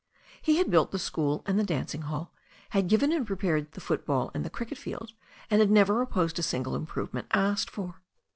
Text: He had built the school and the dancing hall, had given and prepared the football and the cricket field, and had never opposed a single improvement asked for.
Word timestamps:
He 0.41 0.55
had 0.57 0.71
built 0.71 0.89
the 0.89 0.97
school 0.97 1.43
and 1.45 1.59
the 1.59 1.63
dancing 1.63 2.01
hall, 2.01 2.33
had 2.71 2.87
given 2.87 3.11
and 3.11 3.23
prepared 3.27 3.71
the 3.73 3.79
football 3.81 4.31
and 4.33 4.43
the 4.43 4.49
cricket 4.49 4.79
field, 4.79 5.11
and 5.51 5.59
had 5.59 5.69
never 5.69 6.01
opposed 6.01 6.39
a 6.39 6.41
single 6.41 6.75
improvement 6.75 7.27
asked 7.29 7.69
for. 7.69 8.01